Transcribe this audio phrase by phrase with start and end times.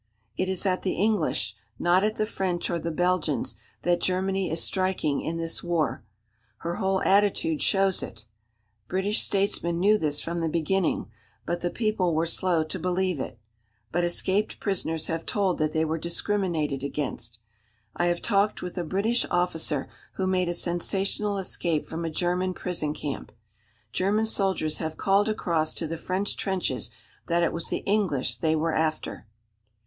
[0.35, 4.63] It is at the English, not at the French or the Belgians, that Germany is
[4.63, 6.03] striking in this war.
[6.61, 8.25] Her whole attitude shows it.
[8.87, 11.11] British statesmen knew this from the beginning,
[11.45, 13.37] but the people were slow to believe it.
[13.91, 17.37] But escaped prisoners have told that they were discriminated against.
[17.95, 22.55] I have talked with a British officer who made a sensational escape from a German
[22.55, 23.31] prison camp.
[23.93, 26.89] German soldiers have called across to the French trenches
[27.27, 29.27] that it was the English they were after.